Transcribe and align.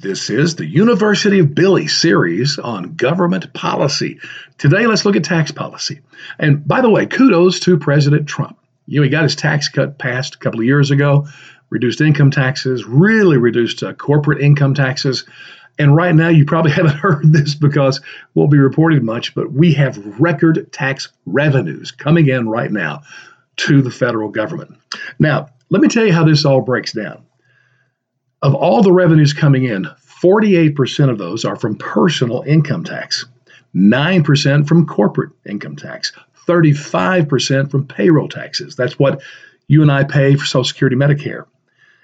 This 0.00 0.30
is 0.30 0.54
the 0.54 0.64
University 0.64 1.40
of 1.40 1.56
Billy 1.56 1.88
series 1.88 2.56
on 2.56 2.94
government 2.94 3.52
policy. 3.52 4.20
Today, 4.56 4.86
let's 4.86 5.04
look 5.04 5.16
at 5.16 5.24
tax 5.24 5.50
policy. 5.50 6.02
And 6.38 6.64
by 6.64 6.82
the 6.82 6.88
way, 6.88 7.06
kudos 7.06 7.58
to 7.60 7.78
President 7.78 8.28
Trump. 8.28 8.56
You 8.86 9.00
know, 9.00 9.02
he 9.02 9.10
got 9.10 9.24
his 9.24 9.34
tax 9.34 9.68
cut 9.68 9.98
passed 9.98 10.36
a 10.36 10.38
couple 10.38 10.60
of 10.60 10.66
years 10.66 10.92
ago, 10.92 11.26
reduced 11.68 12.00
income 12.00 12.30
taxes, 12.30 12.84
really 12.84 13.38
reduced 13.38 13.82
uh, 13.82 13.92
corporate 13.92 14.40
income 14.40 14.72
taxes. 14.72 15.24
And 15.80 15.96
right 15.96 16.14
now, 16.14 16.28
you 16.28 16.44
probably 16.44 16.70
haven't 16.78 16.94
heard 16.94 17.32
this 17.32 17.56
because 17.56 17.98
it 17.98 18.04
won't 18.34 18.52
be 18.52 18.58
reported 18.58 19.02
much, 19.02 19.34
but 19.34 19.50
we 19.50 19.72
have 19.74 20.20
record 20.20 20.70
tax 20.70 21.08
revenues 21.26 21.90
coming 21.90 22.28
in 22.28 22.48
right 22.48 22.70
now 22.70 23.02
to 23.56 23.82
the 23.82 23.90
federal 23.90 24.28
government. 24.28 24.76
Now, 25.18 25.48
let 25.70 25.82
me 25.82 25.88
tell 25.88 26.06
you 26.06 26.12
how 26.12 26.22
this 26.22 26.44
all 26.44 26.60
breaks 26.60 26.92
down. 26.92 27.24
Of 28.42 28.54
all 28.54 28.82
the 28.82 28.92
revenues 28.92 29.32
coming 29.32 29.64
in, 29.64 29.88
48% 30.22 31.10
of 31.10 31.18
those 31.18 31.44
are 31.44 31.56
from 31.56 31.76
personal 31.76 32.42
income 32.42 32.84
tax, 32.84 33.26
9% 33.74 34.68
from 34.68 34.86
corporate 34.86 35.30
income 35.44 35.76
tax, 35.76 36.12
35% 36.46 37.70
from 37.70 37.86
payroll 37.86 38.28
taxes. 38.28 38.76
That's 38.76 38.98
what 38.98 39.22
you 39.66 39.82
and 39.82 39.92
I 39.92 40.04
pay 40.04 40.34
for 40.34 40.44
Social 40.44 40.64
Security, 40.64 40.96
Medicare. 40.96 41.44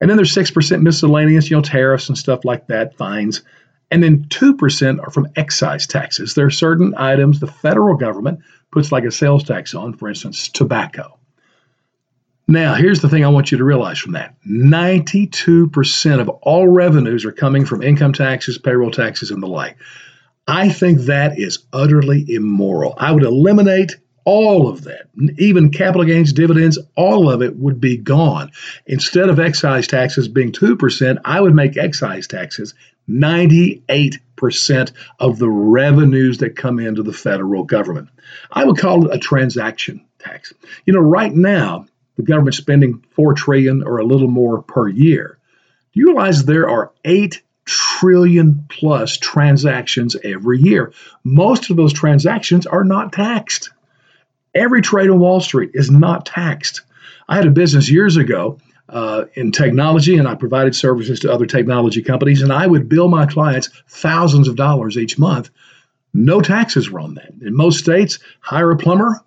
And 0.00 0.08
then 0.08 0.16
there's 0.16 0.34
6% 0.34 0.82
miscellaneous, 0.82 1.50
you 1.50 1.56
know, 1.56 1.62
tariffs 1.62 2.08
and 2.08 2.16
stuff 2.16 2.44
like 2.44 2.68
that, 2.68 2.96
fines. 2.96 3.42
And 3.90 4.02
then 4.02 4.24
2% 4.24 5.00
are 5.00 5.10
from 5.10 5.28
excise 5.34 5.86
taxes. 5.86 6.34
There 6.34 6.46
are 6.46 6.50
certain 6.50 6.94
items 6.96 7.40
the 7.40 7.46
federal 7.46 7.96
government 7.96 8.40
puts 8.70 8.92
like 8.92 9.04
a 9.04 9.10
sales 9.10 9.44
tax 9.44 9.74
on, 9.74 9.94
for 9.94 10.08
instance, 10.08 10.48
tobacco. 10.48 11.17
Now, 12.50 12.74
here's 12.74 13.00
the 13.00 13.10
thing 13.10 13.26
I 13.26 13.28
want 13.28 13.52
you 13.52 13.58
to 13.58 13.64
realize 13.64 13.98
from 13.98 14.12
that 14.12 14.34
92% 14.46 16.20
of 16.20 16.28
all 16.30 16.66
revenues 16.66 17.26
are 17.26 17.32
coming 17.32 17.66
from 17.66 17.82
income 17.82 18.14
taxes, 18.14 18.56
payroll 18.56 18.90
taxes, 18.90 19.30
and 19.30 19.42
the 19.42 19.46
like. 19.46 19.76
I 20.46 20.70
think 20.70 21.00
that 21.00 21.38
is 21.38 21.58
utterly 21.74 22.24
immoral. 22.26 22.94
I 22.96 23.12
would 23.12 23.22
eliminate 23.22 23.96
all 24.24 24.68
of 24.68 24.84
that, 24.84 25.08
even 25.38 25.70
capital 25.70 26.04
gains, 26.04 26.32
dividends, 26.32 26.78
all 26.96 27.30
of 27.30 27.42
it 27.42 27.54
would 27.56 27.82
be 27.82 27.98
gone. 27.98 28.50
Instead 28.86 29.28
of 29.28 29.38
excise 29.38 29.86
taxes 29.86 30.26
being 30.26 30.52
2%, 30.52 31.18
I 31.24 31.40
would 31.40 31.54
make 31.54 31.76
excise 31.76 32.26
taxes 32.26 32.72
98% 33.10 34.92
of 35.18 35.38
the 35.38 35.48
revenues 35.48 36.38
that 36.38 36.56
come 36.56 36.78
into 36.78 37.02
the 37.02 37.12
federal 37.12 37.64
government. 37.64 38.08
I 38.50 38.64
would 38.64 38.78
call 38.78 39.06
it 39.06 39.14
a 39.14 39.18
transaction 39.18 40.04
tax. 40.18 40.52
You 40.84 40.94
know, 40.94 41.00
right 41.00 41.34
now, 41.34 41.86
the 42.18 42.24
government 42.24 42.56
spending 42.56 43.02
four 43.12 43.32
trillion 43.32 43.82
or 43.84 43.98
a 43.98 44.04
little 44.04 44.28
more 44.28 44.60
per 44.60 44.88
year. 44.88 45.38
Do 45.92 46.00
you 46.00 46.08
realize 46.08 46.44
there 46.44 46.68
are 46.68 46.92
eight 47.04 47.40
trillion 47.64 48.66
plus 48.68 49.16
transactions 49.16 50.16
every 50.24 50.58
year? 50.58 50.92
Most 51.22 51.70
of 51.70 51.76
those 51.76 51.92
transactions 51.92 52.66
are 52.66 52.84
not 52.84 53.12
taxed. 53.12 53.70
Every 54.54 54.82
trade 54.82 55.10
on 55.10 55.20
Wall 55.20 55.40
Street 55.40 55.70
is 55.74 55.90
not 55.90 56.26
taxed. 56.26 56.82
I 57.28 57.36
had 57.36 57.46
a 57.46 57.50
business 57.50 57.88
years 57.88 58.16
ago 58.16 58.58
uh, 58.88 59.26
in 59.34 59.52
technology, 59.52 60.16
and 60.16 60.26
I 60.26 60.34
provided 60.34 60.74
services 60.74 61.20
to 61.20 61.32
other 61.32 61.46
technology 61.46 62.02
companies, 62.02 62.42
and 62.42 62.52
I 62.52 62.66
would 62.66 62.88
bill 62.88 63.08
my 63.08 63.26
clients 63.26 63.68
thousands 63.88 64.48
of 64.48 64.56
dollars 64.56 64.98
each 64.98 65.18
month. 65.18 65.50
No 66.12 66.40
taxes 66.40 66.90
were 66.90 67.00
on 67.00 67.14
that. 67.14 67.32
In 67.42 67.54
most 67.54 67.78
states, 67.78 68.18
hire 68.40 68.72
a 68.72 68.76
plumber, 68.76 69.20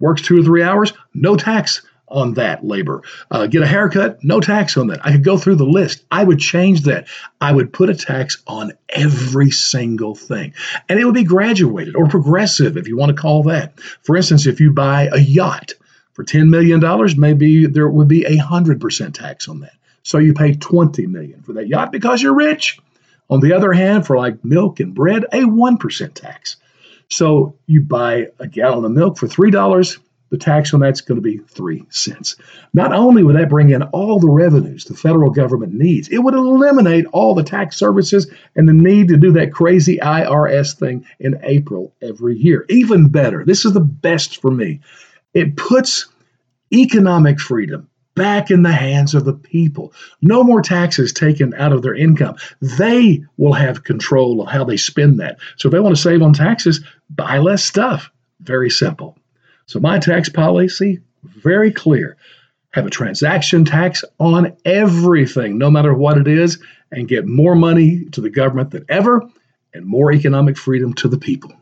works 0.00 0.20
two 0.20 0.40
or 0.40 0.42
three 0.42 0.62
hours, 0.62 0.92
no 1.14 1.36
tax 1.36 1.80
on 2.08 2.34
that 2.34 2.64
labor. 2.64 3.02
Uh, 3.30 3.46
get 3.46 3.62
a 3.62 3.66
haircut, 3.66 4.22
no 4.22 4.40
tax 4.40 4.76
on 4.76 4.88
that. 4.88 5.04
I 5.04 5.12
could 5.12 5.24
go 5.24 5.38
through 5.38 5.56
the 5.56 5.64
list. 5.64 6.04
I 6.10 6.22
would 6.22 6.38
change 6.38 6.82
that. 6.82 7.08
I 7.40 7.52
would 7.52 7.72
put 7.72 7.90
a 7.90 7.94
tax 7.94 8.42
on 8.46 8.72
every 8.88 9.50
single 9.50 10.14
thing. 10.14 10.54
And 10.88 10.98
it 10.98 11.04
would 11.04 11.14
be 11.14 11.24
graduated 11.24 11.96
or 11.96 12.06
progressive, 12.06 12.76
if 12.76 12.88
you 12.88 12.96
want 12.96 13.14
to 13.14 13.20
call 13.20 13.44
that. 13.44 13.80
For 14.02 14.16
instance, 14.16 14.46
if 14.46 14.60
you 14.60 14.72
buy 14.72 15.08
a 15.12 15.18
yacht 15.18 15.74
for 16.12 16.24
$10 16.24 16.48
million, 16.48 16.80
maybe 17.18 17.66
there 17.66 17.88
would 17.88 18.08
be 18.08 18.24
a 18.24 18.38
100% 18.38 19.14
tax 19.14 19.48
on 19.48 19.60
that. 19.60 19.74
So 20.02 20.18
you 20.18 20.34
pay 20.34 20.54
20 20.54 21.06
million 21.08 21.42
for 21.42 21.54
that 21.54 21.66
yacht 21.66 21.90
because 21.90 22.22
you're 22.22 22.34
rich. 22.34 22.78
On 23.28 23.40
the 23.40 23.54
other 23.54 23.72
hand, 23.72 24.06
for 24.06 24.16
like 24.16 24.44
milk 24.44 24.78
and 24.78 24.94
bread, 24.94 25.24
a 25.32 25.40
1% 25.40 26.14
tax. 26.14 26.56
So 27.08 27.56
you 27.66 27.82
buy 27.82 28.28
a 28.38 28.46
gallon 28.46 28.84
of 28.84 28.92
milk 28.92 29.18
for 29.18 29.26
$3 29.26 29.98
the 30.30 30.38
tax 30.38 30.74
on 30.74 30.80
that's 30.80 31.00
going 31.00 31.16
to 31.16 31.22
be 31.22 31.38
three 31.38 31.84
cents. 31.90 32.36
Not 32.74 32.92
only 32.92 33.22
would 33.22 33.36
that 33.36 33.48
bring 33.48 33.70
in 33.70 33.82
all 33.82 34.18
the 34.18 34.30
revenues 34.30 34.84
the 34.84 34.94
federal 34.94 35.30
government 35.30 35.72
needs, 35.72 36.08
it 36.08 36.18
would 36.18 36.34
eliminate 36.34 37.06
all 37.12 37.34
the 37.34 37.44
tax 37.44 37.76
services 37.76 38.30
and 38.54 38.68
the 38.68 38.72
need 38.72 39.08
to 39.08 39.16
do 39.16 39.32
that 39.32 39.52
crazy 39.52 39.98
IRS 39.98 40.76
thing 40.76 41.04
in 41.20 41.38
April 41.42 41.94
every 42.02 42.36
year. 42.36 42.66
Even 42.68 43.08
better, 43.08 43.44
this 43.44 43.64
is 43.64 43.72
the 43.72 43.80
best 43.80 44.40
for 44.40 44.50
me. 44.50 44.80
It 45.34 45.56
puts 45.56 46.06
economic 46.72 47.38
freedom 47.40 47.88
back 48.16 48.50
in 48.50 48.62
the 48.62 48.72
hands 48.72 49.14
of 49.14 49.24
the 49.24 49.34
people. 49.34 49.92
No 50.22 50.42
more 50.42 50.62
taxes 50.62 51.12
taken 51.12 51.54
out 51.54 51.72
of 51.72 51.82
their 51.82 51.94
income. 51.94 52.36
They 52.60 53.22
will 53.36 53.52
have 53.52 53.84
control 53.84 54.40
of 54.40 54.48
how 54.48 54.64
they 54.64 54.78
spend 54.78 55.20
that. 55.20 55.38
So 55.56 55.68
if 55.68 55.72
they 55.72 55.80
want 55.80 55.94
to 55.94 56.02
save 56.02 56.22
on 56.22 56.32
taxes, 56.32 56.82
buy 57.10 57.38
less 57.38 57.64
stuff. 57.64 58.10
Very 58.40 58.70
simple. 58.70 59.16
So 59.66 59.80
my 59.80 59.98
tax 59.98 60.28
policy, 60.28 61.00
very 61.24 61.72
clear. 61.72 62.16
Have 62.70 62.86
a 62.86 62.90
transaction 62.90 63.64
tax 63.64 64.04
on 64.20 64.56
everything, 64.64 65.58
no 65.58 65.70
matter 65.70 65.92
what 65.92 66.18
it 66.18 66.28
is, 66.28 66.62
and 66.92 67.08
get 67.08 67.26
more 67.26 67.54
money 67.54 68.04
to 68.12 68.20
the 68.20 68.30
government 68.30 68.70
than 68.70 68.84
ever 68.88 69.22
and 69.74 69.84
more 69.84 70.12
economic 70.12 70.56
freedom 70.56 70.94
to 70.94 71.08
the 71.08 71.18
people. 71.18 71.52